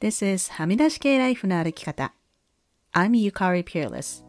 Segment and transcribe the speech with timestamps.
[0.00, 2.14] This is はみ出し系ライフの歩き方。
[2.92, 4.24] I'm Yukari Peerless.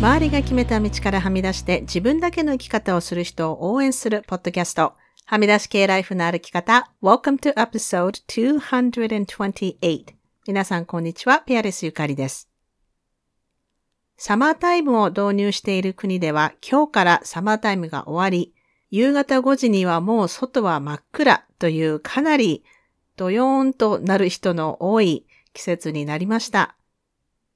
[0.00, 4.94] 周りが決めた道からはみ出して自分だけの生き方をする人を応援するポッドキャスト。
[5.26, 6.90] はみ出し系ライフの歩き方。
[7.00, 10.06] Welcome to episode 228.
[10.48, 11.38] 皆さんこんにちは。
[11.38, 12.50] ピアレスゆかりです。
[14.16, 18.52] サマータイムを導入している国では今日からサマータイムが終わり、
[18.96, 22.62] 夕方5時にはもう外は真っ暗というかなり
[23.16, 26.76] ドヨーンとなる人の多い季節になりました。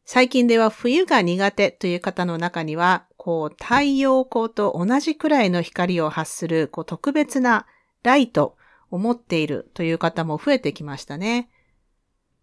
[0.04, 7.66] 最近では冬が苦手という方の中には、こう太陽光と同じくらいの光を発するこう特別な
[8.02, 8.56] ライト
[8.90, 11.50] を持っているという方も増えてきましたね。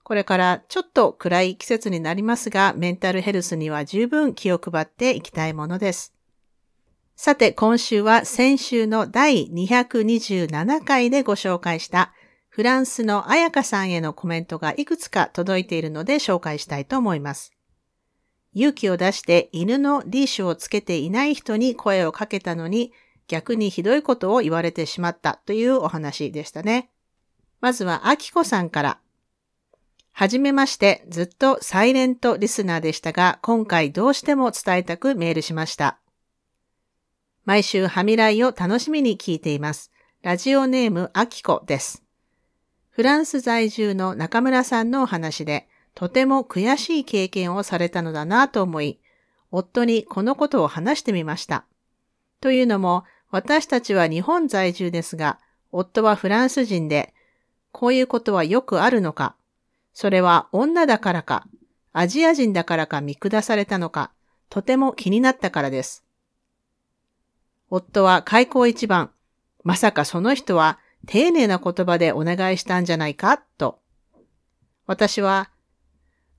[0.03, 6.14] これからちょっと暗い季節になりますが、メンタルヘルスには十分気を配っていきたいものです。
[7.15, 12.13] さて、今週は先週の第227回でご紹介した
[12.49, 17.53] フランスの彩香さんへのコメントがいくつか届いているので紹介したいと思います。
[18.53, 22.91] 勇気を出して犬のリーシュをつけていない人に声をかけたのに
[23.27, 26.89] 逆にひどいことを言われてしまったというお話でしたね。
[27.61, 29.00] まずは、あきこさんから。
[30.11, 36.00] はじめまして、ずっとサイレントリスナーでしたが、今回どうしても伝えたくメールしました。
[37.45, 39.91] 毎週ハミライを楽しみに聞いています。
[40.23, 42.01] ラジオネームアキコです。
[42.89, 48.99] フランス在住の中村さんのお話で、とても悔しい経験をされたのだなと思い、
[49.51, 51.66] 夫にこのことを話してみました。
[52.41, 55.38] というのも、私たちは日本在住ですが、
[55.71, 57.13] 夫はフランス人で、
[57.71, 59.35] こういうことはよくあるのか、
[59.93, 61.45] それは女だからか、
[61.93, 64.09] アジア人だからか見下されたのか、
[64.49, 66.05] とても気になったからです。
[67.69, 69.11] 夫は開口一番、
[69.63, 73.80] まさかその人は丁寧な言葉でお願いしたんじゃないか、と。
[74.85, 75.49] 私は、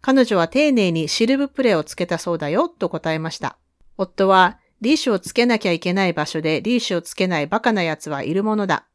[0.01, 3.59] 彼女は丁寧にシルブプレイをつけたそうだよ、と答えました。
[3.97, 8.87] 夫は、リーシュをつけなきゃいけない場所でリーシュをつけないバカな奴はいるものだ。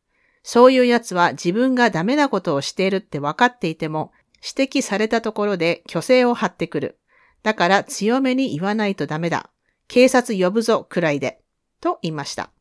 [0.44, 4.12] そういう奴は自分がダメなことをしているって分かっていても、
[4.56, 7.00] 指摘されたところで虚勢を張ってくる。
[7.44, 9.50] だから強めに言わないとダメだ。
[9.88, 11.41] 警察呼ぶぞ、くらいで。
[11.82, 12.52] と言いました。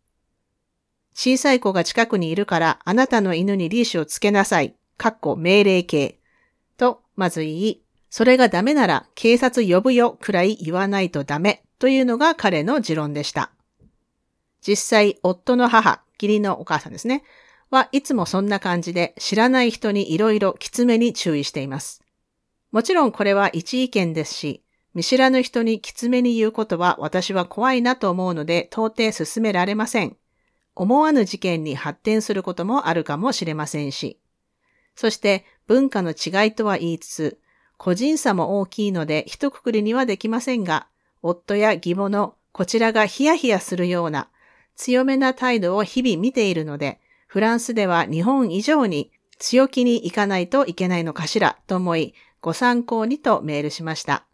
[1.15, 4.75] 小さい子が近くにいるからあなたの犬にリーシをつけなさい。
[4.97, 6.19] かっこ命令形。
[6.77, 13.53] と、まず言い、それがダメなら警察呼ぶよくらい言わないとダメというのが彼の持論でした。
[14.61, 17.23] 実際、夫の母、義理のお母さんですね、
[17.71, 22.03] はいつもそんな感じで知らない人にいろいろきつめに注意しています。
[22.73, 24.63] もちろんこれは一意見ですし、
[25.01, 30.19] 見知らぬ人にきつめに言うことは私は怖いなと思うので到底進められません。
[30.75, 34.21] 思わぬ事件に発展することもあるかもしれませんし。
[34.95, 37.39] そして文化の違いとは言いつつ、
[37.79, 40.87] 個人差も大きいので一括りにはできませんが、
[41.23, 44.29] 夫や義母のこちらがヒヤヒヤするような
[44.77, 52.13] 強めな態度を日々見ているので、フランスでは日本以上に強気に行かないといけないのかしらと思い、
[52.43, 54.27] ご参考にとメールしました。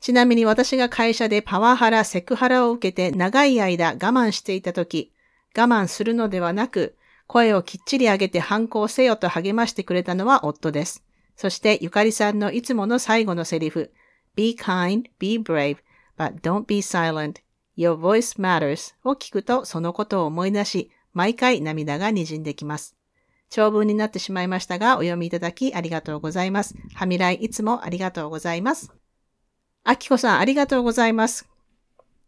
[0.00, 5.12] ちなみに私が会社でパワハラ、セクハラを受けて長い間我慢していたとき、
[5.56, 6.96] 我慢するのではなく、
[7.26, 11.02] 声をきっちり上げて反抗せよと励ましてくれたのは夫です。
[11.34, 13.92] そしてゆかりさんのいつもの最後のセリフ、
[14.36, 15.78] Be kind, be brave,
[16.16, 17.36] but don't be silent.
[17.76, 22.96] Your voice matters を聞くとそのことを思い出し、毎回涙が滲んできます。
[23.48, 26.74] 長文になってしまいましたが、お読みいただきありがとうございます。
[26.94, 28.95] はみらいいつもありがとうございます。
[29.88, 31.48] あきこさん、ありがとうございます。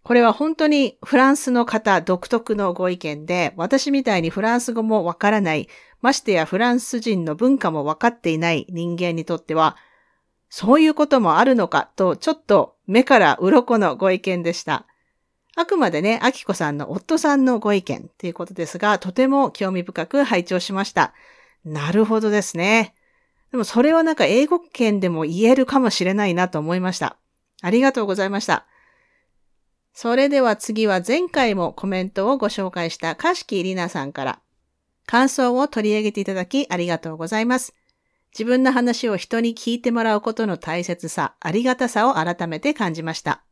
[0.04, 5.68] これは本当にフランスの方独特のご意見で、私みたいにフランス語もわからない、
[6.00, 9.76] ましてやフランス人の文化もわかっていない人間にとっては、
[10.48, 14.86] そういうこともあるのかと、ちょっと目から鱗のご意見でした。
[15.56, 21.12] あくまでね、あきこさんの夫さんのご意見ということですが、とても興味深く拝聴しました。
[21.64, 22.94] なるほどですね。
[23.50, 27.16] でもそれはなんか英語圏でも言えるかもしれないなと思いました。
[27.62, 28.66] ありがとうございました。
[29.92, 34.40] それでは次は前回もコメントをご紹介したかしきりなさんから
[35.06, 37.74] 感想を取り上げていただきありがとうございます。
[38.32, 43.42] 自分の話を人に聞いてもらうことの大切さ、ありがたさを改めて感じました。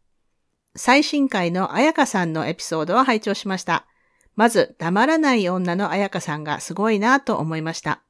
[0.76, 3.86] 最新回の彩香さんのエピソードを拝聴しました。
[4.34, 8.02] まず、黙らない女の彩香さんがすごいなと思いました。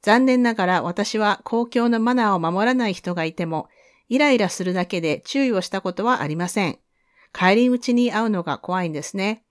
[0.00, 3.68] 残念ながら私は公共のマナーを守らない人がいても、
[4.08, 6.78] イライラするだけで注意をしたことはありません。
[7.32, 9.44] 帰り討ちに会うのが怖いんですね。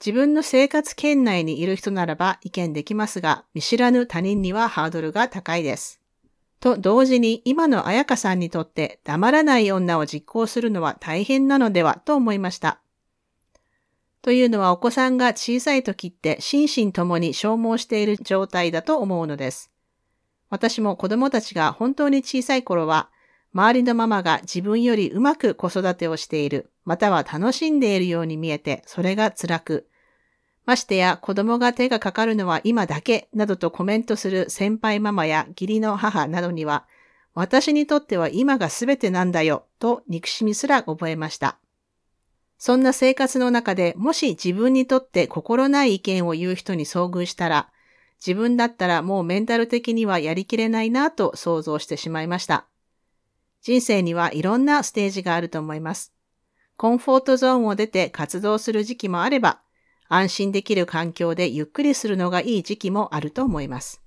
[0.00, 6.00] 自分の生活圏内にいる人ならば意見できますが、見知らぬ他人にはハードルが高いです。
[6.60, 12.80] と同時に今の彩香さんにとって黙らない女を実行するのは大変なのではと思いました。
[14.22, 19.70] というのはお子さんが小さい時って心身ともに消耗している状態だと思うのです。
[20.50, 23.10] 私も子供たちが本当に小さい頃は、
[23.52, 29.86] 周りのママが自分よりうまく子育てをしている、または楽しんでいるように見えて、それが辛く、
[30.66, 36.86] ましてや子供が手がかかるのは今だけなどとコメントする先輩ママや義理の母などには、
[37.34, 41.58] 私にとっては今が全てなんだよと憎しみすら覚えました。
[42.58, 47.70] そんな生活の中でもし自分にとって心ない意見を言う人に遭遇したら、
[48.24, 52.66] 自分だったらもうメンタル的にはやりきれないなと想像してしまいました。
[53.62, 56.12] 人生にはいろんなステージがあると思います。
[56.76, 59.60] コンフォートゾーンを出て活動する時期もあれば、
[60.08, 64.02] 安心できる環境でゆっくりするのがいい時期もあると思います。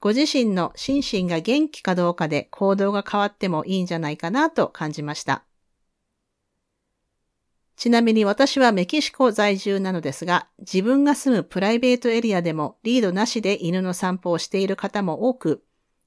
[0.00, 5.44] ご自身の心身が元気かどうかで行動が変わってもいいんじゃないかなと感じました。
[7.76, 15.62] ちなみに私はメキシコ在住なのですが、自分が住むプライベートエリアでもリードなしで犬の散歩をしている方も多く、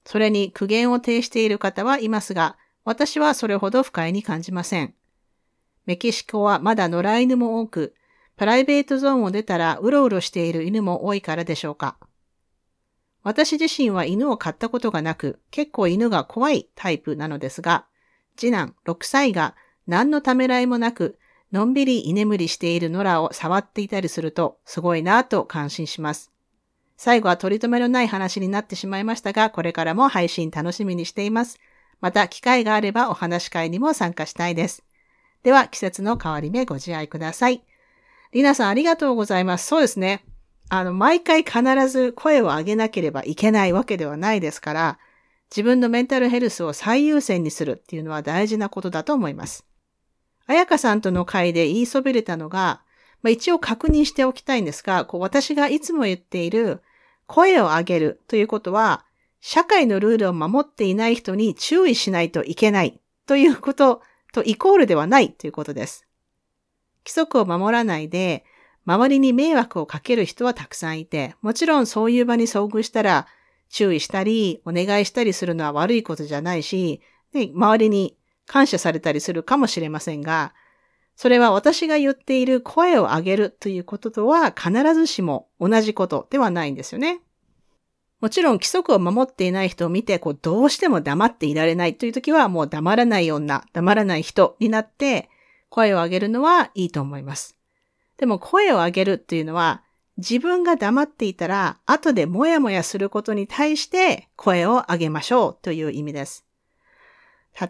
[0.09, 4.95] それに苦言を呈している方はいますが、私はそれほど不快に感じません。
[5.85, 7.93] メキシコはまだ野良犬も多く、
[8.35, 11.99] プライベートゾーンを出たらうろうろしている犬も多いからでしょうか。
[13.21, 17.85] 私自身は犬を飼ったことがなく、結構犬が怖いタイプなのですが、
[18.35, 21.19] 次男6歳が何のためらいもなく
[21.51, 26.31] のんびり居眠りしている野良を触っていたりすると、すごいなぁと感心します。
[27.01, 31.57] 最後は取り留めのない話になってしまいましたが、これからも配信楽しみにしています。
[32.01, 34.83] また、機会があればお話し会にも参加したいです。
[35.43, 37.63] では、季節の変わり目ご自愛ください。
[38.33, 39.67] りなさんありがとうございます。
[39.67, 40.25] そうですね。
[40.67, 44.99] あの、毎回必ず声を上げなければいけないわけではないですから、
[45.49, 49.65] 自分のメンタルヘルスを最優先にするっていうのは大事なことだと思います。
[50.47, 52.81] 彩香さんとの会で言いそびれたのが、
[53.21, 56.81] まあ、一応確認しておきたいんですが、こう私がいつも言っている
[57.29, 59.05] 声を上げるということは、
[59.39, 64.01] 社会のルールを守っていない人に注意しないといけないということ
[64.33, 66.07] とイコールではないということです。
[67.05, 68.43] 規則を守らないで、
[68.85, 73.27] 周りに迷惑をかける人はたくさんいて、もちろんそういう場に遭遇したら
[73.69, 77.01] 注意したり、お願いしたりするのは悪いことじゃないし、
[77.31, 78.17] で周りに
[78.47, 80.55] 感謝されたりするかもしれませんが、
[81.21, 87.19] それは私が言っている声を上げるということとは必ずしも同じことではないんですよね。
[88.21, 95.29] もちろん規則を守っていない人を見て、こう、どうしても黙っていられないという時は、もう黙らない女、黙らない人になって、
[95.67, 97.57] 声を上げるのはいいと思います。
[98.15, 99.83] でも声を上げるっていうのは、
[100.15, 106.45] 自分が黙っていたら、後でもやもやすることに対して声を上げましょうという意味です。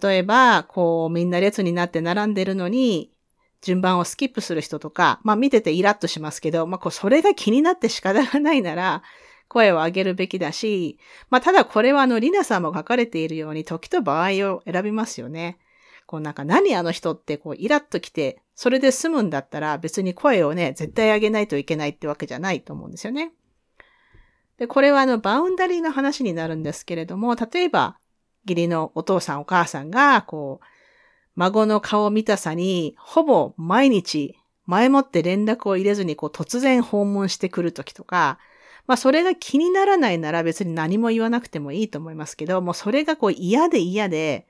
[0.04, 3.12] 例えば、こう、みんな列になって並んでるのに、
[3.61, 9.03] 順番をスキップする人とか、まあ見ててイラッとしますけど、まあこう、それが気になって仕方がないなら、
[9.47, 15.57] 声を上げるべきだし、まあただこれはあの、リナさんも書かれているように、時と場合を選びますよね。
[16.06, 23.31] こうなんか何あの人ってこうイラッと来て、それで済むんだったら別に声をね、絶対上げないといけないってわけじゃないと思うんですよね。
[24.57, 27.98] で、これはあの、バウンダリーの話になるんですけれども、例えば、
[28.45, 30.65] 義理のお父さんお母さんが、こう、
[31.39, 38.39] 孫の顔見たさに、ほぼ毎日、前もって連絡を入れずに、こう、突然訪問してくるときとか、
[38.88, 44.50] まあ、それが気にならないなら別に何も言わなくてもいいと思いますけど、もうそれがこう嫌で嫌で、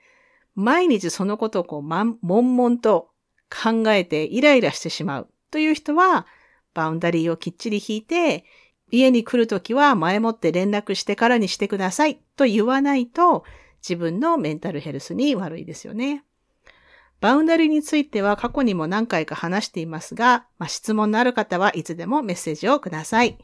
[0.56, 3.12] 毎日そのことをこう、ま、悶々と
[3.52, 6.26] 考えてイライラしてしまうという人は、
[6.74, 8.46] バウンダリーをきっちり引いて、
[8.90, 13.44] 家に来るときは前もって連絡してからにしてくださいと言わないと、
[13.88, 16.24] 自分のメンタルヘルスに悪いですよね。
[17.20, 23.38] バウンダリについては過去にも何回か話していますが、まあ、質問のある方はいつでもメッセージをください。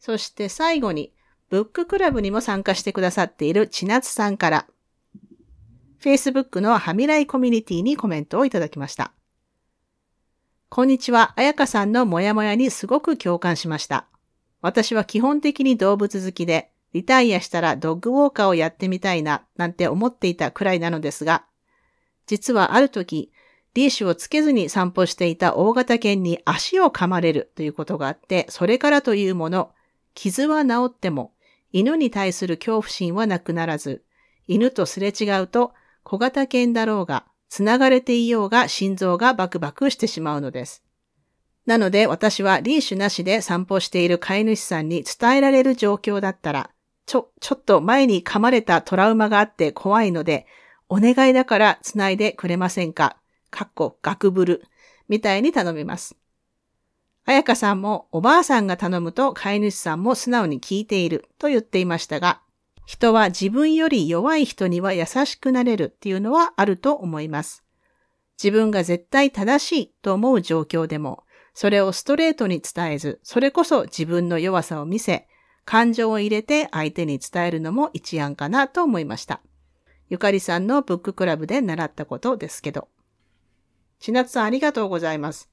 [0.00, 1.12] そして最後に、
[1.48, 4.66] ブッククラブにも参加してくださっている千夏さんから、
[6.00, 9.12] Facebook のはみらいコミュニティにコメントをいただきました。
[10.68, 14.06] こんにちは、あやかさんのモヤモヤにすごく共感しました。
[14.60, 21.44] 私は基本的に動物好きで、リタイアしたらドッグウォーカーをやってみたいな、なんて思っていたくらいなのですが、
[22.26, 23.32] 実はある時、
[23.74, 29.70] リーシュをつけずに散歩していた大型犬に足を噛まれるということがあって、それからというもの、
[30.14, 31.32] 傷は治っても、
[31.72, 34.02] 犬に対する恐怖心はなくならず、
[34.46, 40.82] 犬とすれ違うと小型犬だろうが、繋がれていようが心臓がバクバクしてしまうのです。
[41.66, 46.70] なので私はリーシュなしで散歩している飼い主さんに伝えられる状況だったら、
[47.08, 50.46] ちょ、ちょっと前に噛まれたトラウマがあって怖いので、
[50.90, 53.16] お願いだから繋いでくれませんか？
[53.50, 54.62] かっこ、ガクブル。
[55.08, 56.16] みたいに頼みます。
[57.24, 62.42] あやかさんもおばあさんが頼むと飼い主さんも素直に聞いていると言っていましたが、
[62.84, 67.64] 人は自分より弱い人には優しくなれるっていうのはあると思います。
[68.42, 71.24] 自分が絶対正しいと思う状況でも、
[71.54, 75.26] それをストレートに伝えず、それこそ自分の弱さを見せ、
[75.70, 79.42] 感情を入れて相手に伝えるのも一案かなと思いました。
[80.08, 82.88] ゆかりさんのブッククラブで習ったことですけど。
[84.00, 85.50] ちなつさんありがとうございます。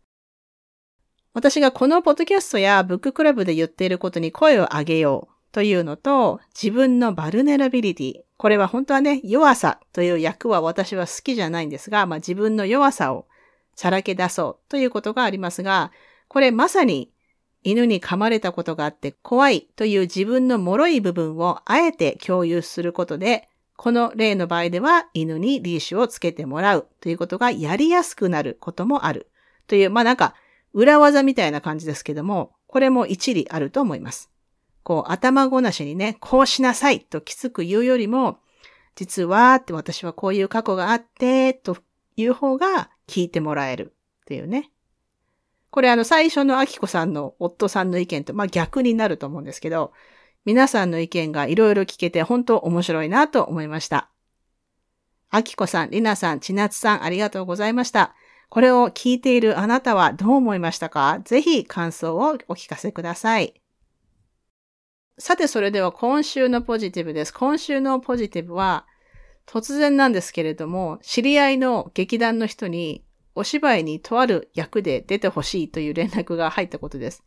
[1.34, 8.13] 私がこのポッドキャストやブッククラブで言っていることに声を上げようというのと、自分のバルネラビリティ。
[8.38, 13.27] これは本当はね、弱さという役は私は好きじゃないんですが、まあ自分の弱さを
[13.75, 15.91] さらけ出そうということがありますが、
[16.29, 17.12] これまさに
[17.65, 29.31] 犬に噛まれたことがあって怖いという自分の脆い部分をあえて共有することで、この例の場合では犬にリーシュをつけてもらうということがやりやすくなることもある。
[29.65, 30.36] という、まあなんか
[30.74, 34.29] 裏技みたいな感じですけども、これも一理あると思います。
[34.84, 38.38] こう頭ごなしにね、こうしなさいときつく言うよりも、
[38.93, 41.77] 実はって私はこういう過去があって、と
[42.15, 44.69] いう方が聞いてもらえるっていうね。
[45.75, 49.91] これあの最初のアキコさんの夫さんの意見と、まあ逆になると思うんですけど、
[50.46, 54.10] 皆さんの意見がいろいろ聞けて本当面白いなと思いました。
[55.32, 58.15] アキコさん、リナさん、千夏さん、ありがとうございました。
[58.48, 61.20] これを聞いているあなたはどう思いましたか？
[61.25, 63.62] ぜひ感想をお聞かせください。
[65.20, 67.34] さて、それでは今週のポジティブです。
[67.34, 68.86] 今週のポジティブは、
[69.46, 73.03] 突然なんですけれども、知り合いの劇団の人に
[73.35, 77.23] お芝居にとある役で出てほしいという連絡が入ったことです。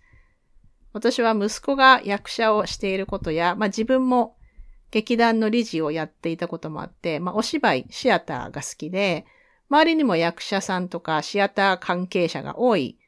[0.93, 4.37] 私は息子が役者をしていることや、まあ自分も
[4.91, 9.27] 劇団の理事をやっていたこともあって、まあお芝居、シアターが好きで、
[9.69, 12.99] 周りにも役者さんとかシアター関係者が多い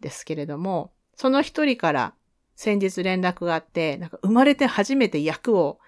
[0.00, 2.14] ですけれども、その一人から
[2.56, 5.78] 先日連絡があって、なんか生まれて初めて役を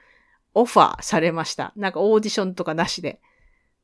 [0.55, 1.73] オファーされました。
[1.75, 3.21] なんかオーディションとかなしで。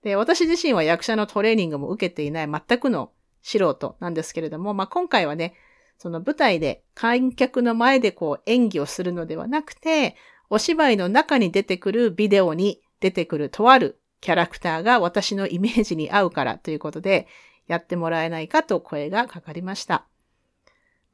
[0.06, 3.10] で、私自身は役者のトレーニングも受けていない全くの
[3.42, 5.54] 素人なんですけれども、まあ、今回はね、
[5.98, 10.14] その舞台で観客の前でこう演技をするのではなくて、
[10.48, 17.26] お芝居の中に出てくるビデオに出てくるとあるキャラクターが私のイメージに合うからということで、
[17.66, 20.06] やってもらえないかと声がかかりました。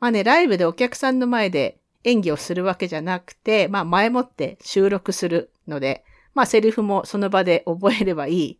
[0.00, 8.58] まあね、ライブでお客さんの前で演技をするわけじゃなくて、まあ前もって収録するので、まあセリフもその場で覚えればいい、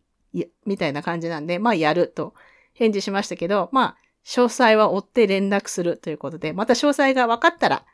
[0.65, 2.33] みたいな感じなんで、まあやると
[2.73, 7.85] 返事しましたけど、まあ詳細は追って連絡するということで、また詳細が分かったら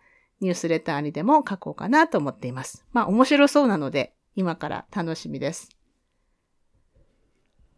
[0.41, 2.85] ニュースレターにでも書こうかなと思っています。
[2.93, 5.69] まあ面白そうなので、今から楽しみです。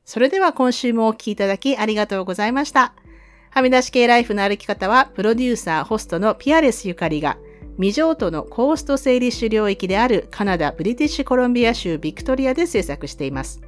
[0.04, 2.94] それでは今週もお聴きいただきありがとうございました。
[3.52, 7.38] はみ出し系ライフの歩き方は、プロデューサー、ホストのピアレスゆかりが、
[7.76, 13.62] 未譲渡のコースト整理主領域であるカナダ・ブリティッシュコロンビア州ビクトリアで制作しています。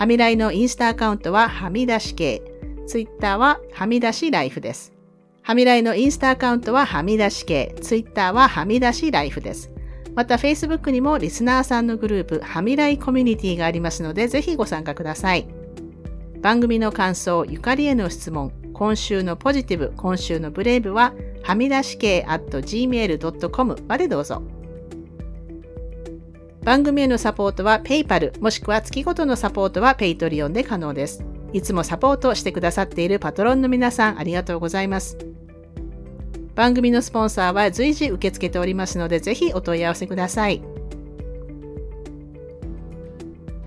[0.00, 2.40] はみらいのインスタアカウントははみ出し系、
[2.86, 4.94] ツイッターははみ出しライフです。
[5.42, 9.70] はみらいのインスタアカウントははみ出し系、ツイッターははみ出しライフです。
[10.14, 15.46] また Facebook にもリスナーさんのグループはみらいコミュニティがありますのでぜひご参加ください。
[16.40, 24.59] 番組の感想、ゆかりへの質問、今週のポジティブ、今週のブレイブははみ出し系 at gmail.com までどうぞ。
[26.62, 31.24] 番組へのサポートは PayPal もしくは月ごとのサポートは Patreon で可能です。
[31.52, 35.16] いつもサポートしてくださっているパトロンの皆さんありがとうございます。
[36.54, 40.62] 番組のスポンサーは随時受け付けておりますのでぜひお問い合わせください。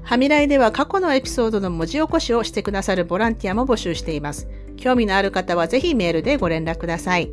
[0.03, 4.47] はみらいでは過去のエピソードの文字起こしをしてくださるボランティアも募集しています。
[4.77, 7.31] 興味のある方はぜひメールでご連絡ください。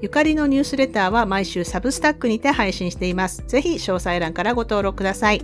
[0.00, 3.42] ゆかりのニュースレターは毎週サブスタックにて配信しています。
[3.48, 5.42] ぜひ詳細欄からご登録ください。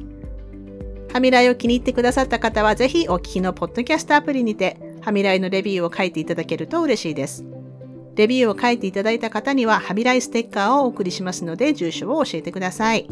[1.13, 7.45] はみらいを気に入ってくださった方はぜひお聞きのポッドキャストアプリにて、はみらいのレビューを書いていただけると嬉しいです。
[8.15, 13.09] レビューを書いていただいた方には、はみらいステッカーをお送りしますので、住所を教えてください。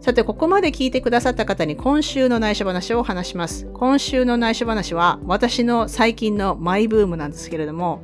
[0.00, 3.66] さて、ここまで聞いてくださった方に今週の内緒話を話します。
[3.72, 8.02] 今週の内緒話は、私の最近のマイブームなんですけれども、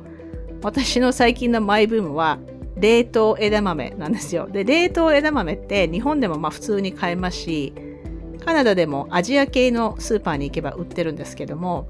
[0.63, 2.39] 私の最近のマイブームは
[2.77, 4.47] 冷凍枝豆なんですよ。
[4.47, 7.73] で、冷凍枝豆って日本でもまあ普通に買えますし、
[8.43, 11.87] カナダでもアジア系のスーパーに行けば売ってるんですけども、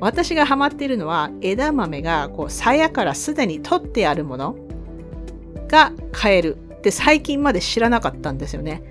[0.00, 4.56] 私がハマっているのは枝豆がこう鞘からすでに取ってあるもの
[5.68, 8.82] が買えるって最近まで知らなかったんですよね。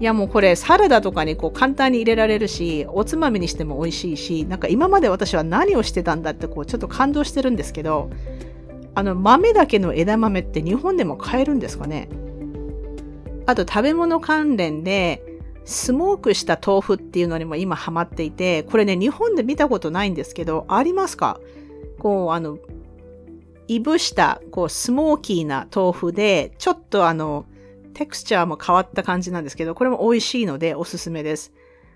[0.00, 8.10] いやもうこれサラダとかにこう簡単に入れられるし、おつまみにしても美味しいし、なんか今まで私は何をしてたんだってこうちょっと感動してるんですけど、
[8.94, 12.08] あの豆だけの枝豆って日本でも買えるんですかね？
[13.46, 15.22] あと食べ物関連で、
[15.64, 21.40] スモークした豆腐っていうのにも今ハマっていて、これね、日本で見たことないんですけど、ありますか？
[21.98, 22.58] こう、あの、
[23.68, 27.44] いぶした、こう、スモーキーな豆腐で、ちょっとあの、
[27.92, 31.52] テクスチャーも変わった感じなんですけど、これも美味しいのでおすすめです。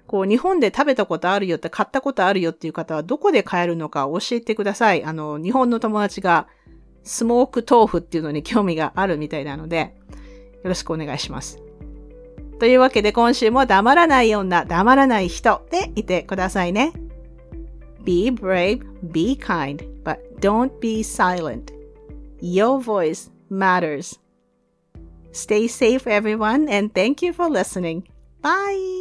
[0.07, 5.05] こう、日本で食べたことあるよって、買ったことあるよっていう方は、どこで買えるのか教えてください。
[5.05, 6.49] あの、日本の友達が、
[7.05, 9.95] スモーク豆腐っていうのに興味があるみたいなので、
[10.63, 11.59] よろしくお願いします。
[12.59, 16.93] というわけで今週も黙らない女、黙らない人でいてくださいね。
[18.05, 21.73] Be brave, be kind, but don't be silent.
[22.41, 24.19] Your voice matters.
[25.33, 28.05] Stay safe, everyone, and thank you for listening.
[28.43, 28.92] Bye!